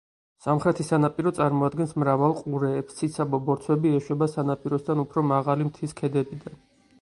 სამხრეთი 0.43 0.85
სანაპირო 0.85 1.33
წარმოადგენს 1.39 1.93
მრავალ 2.03 2.33
ყურეებს; 2.39 2.95
ციცაბო 3.01 3.41
ბორცვები 3.51 3.93
ეშვება 3.99 4.29
სანაპიროსთან 4.33 5.05
უფრო 5.05 5.25
მაღალი 5.35 5.69
მთის 5.71 5.95
ქედებიდან. 6.03 6.59